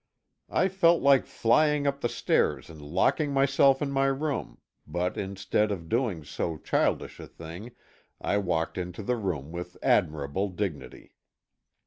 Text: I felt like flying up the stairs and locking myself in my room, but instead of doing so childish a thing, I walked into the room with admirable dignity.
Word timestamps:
I 0.49 0.67
felt 0.67 1.03
like 1.03 1.27
flying 1.27 1.85
up 1.85 2.01
the 2.01 2.09
stairs 2.09 2.71
and 2.71 2.81
locking 2.81 3.31
myself 3.31 3.83
in 3.83 3.91
my 3.91 4.07
room, 4.07 4.57
but 4.87 5.15
instead 5.15 5.71
of 5.71 5.89
doing 5.89 6.23
so 6.23 6.57
childish 6.57 7.19
a 7.19 7.27
thing, 7.27 7.73
I 8.19 8.39
walked 8.39 8.79
into 8.79 9.03
the 9.03 9.15
room 9.15 9.51
with 9.51 9.77
admirable 9.83 10.49
dignity. 10.49 11.13